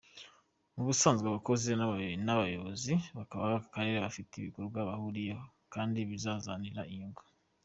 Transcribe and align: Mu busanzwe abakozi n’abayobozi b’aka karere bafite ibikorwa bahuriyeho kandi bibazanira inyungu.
Mu 0.75 0.81
busanzwe 0.87 1.25
abakozi 1.29 1.69
n’abayobozi 2.25 2.93
b’aka 3.17 3.37
karere 3.73 3.97
bafite 4.05 4.31
ibikorwa 4.37 4.79
bahuriyeho 4.89 5.45
kandi 5.73 5.97
bibazanira 6.09 6.81
inyungu. 6.93 7.21